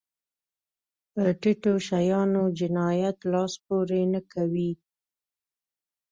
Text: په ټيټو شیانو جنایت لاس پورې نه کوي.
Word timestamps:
په 1.11 1.23
ټيټو 1.41 1.73
شیانو 1.87 2.43
جنایت 2.59 3.17
لاس 3.31 3.53
پورې 3.65 4.01
نه 4.13 4.21
کوي. 4.33 4.71